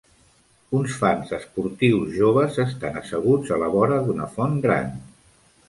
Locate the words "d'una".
4.09-4.33